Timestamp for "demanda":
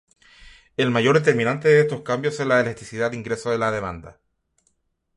3.69-4.17